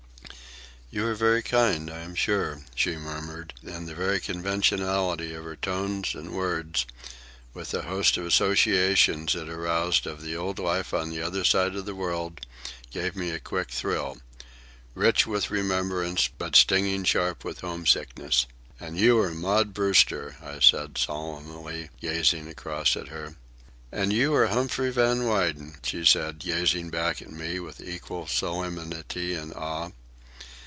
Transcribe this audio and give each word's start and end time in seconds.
"You 0.93 1.05
are 1.07 1.15
very 1.15 1.41
kind, 1.41 1.89
I 1.89 1.99
am 1.99 2.15
sure," 2.15 2.63
she 2.75 2.97
murmured; 2.97 3.53
and 3.65 3.87
the 3.87 3.95
very 3.95 4.19
conventionality 4.19 5.33
of 5.33 5.45
her 5.45 5.55
tones 5.55 6.13
and 6.13 6.33
words, 6.33 6.85
with 7.53 7.71
the 7.71 7.83
host 7.83 8.17
of 8.17 8.25
associations 8.25 9.33
it 9.33 9.47
aroused 9.47 10.05
of 10.05 10.21
the 10.21 10.35
old 10.35 10.59
life 10.59 10.93
on 10.93 11.09
the 11.09 11.21
other 11.21 11.45
side 11.45 11.77
of 11.77 11.85
the 11.85 11.95
world, 11.95 12.41
gave 12.91 13.15
me 13.15 13.29
a 13.29 13.39
quick 13.39 13.69
thrill—rich 13.71 15.25
with 15.25 15.49
remembrance 15.49 16.27
but 16.27 16.57
stinging 16.57 17.05
sharp 17.05 17.45
with 17.45 17.61
home 17.61 17.85
sickness. 17.87 18.45
"And 18.77 18.97
you 18.99 19.17
are 19.21 19.31
Maud 19.31 19.73
Brewster," 19.73 20.35
I 20.43 20.59
said 20.59 20.97
solemnly, 20.97 21.89
gazing 22.01 22.49
across 22.49 22.97
at 22.97 23.07
her. 23.07 23.37
"And 23.93 24.11
you 24.11 24.33
are 24.35 24.47
Humphrey 24.47 24.91
Van 24.91 25.25
Weyden," 25.25 25.77
she 25.85 26.03
said, 26.03 26.39
gazing 26.39 26.89
back 26.89 27.21
at 27.21 27.31
me 27.31 27.61
with 27.61 27.79
equal 27.79 28.27
solemnity 28.27 29.33
and 29.35 29.53
awe. 29.53 29.91